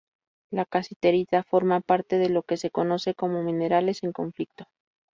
La 0.49 0.65
casiterita 0.65 1.43
forma 1.43 1.79
parte 1.79 2.17
de 2.17 2.27
lo 2.29 2.41
que 2.41 2.57
se 2.57 2.71
conoce 2.71 3.13
como 3.13 3.43
minerales 3.43 4.01
en 4.01 4.13
conflicto. 4.13 4.65